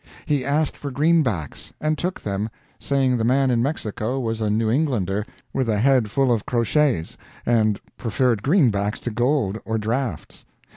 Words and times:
He 0.25 0.43
asked 0.43 0.75
for 0.77 0.89
greenbacks, 0.89 1.73
and 1.79 1.95
took 1.95 2.19
them, 2.19 2.49
saying 2.79 3.17
the 3.17 3.23
man 3.23 3.51
in 3.51 3.61
Mexico 3.61 4.19
was 4.19 4.41
a 4.41 4.49
New 4.49 4.67
Englander, 4.67 5.27
with 5.53 5.69
a 5.69 5.77
head 5.77 6.09
full 6.09 6.31
of 6.33 6.43
crotchets, 6.43 7.17
and 7.45 7.79
preferred 7.97 8.41
greenbacks 8.41 8.99
to 9.01 9.11
gold 9.11 9.59
or 9.63 9.77
drafts. 9.77 10.43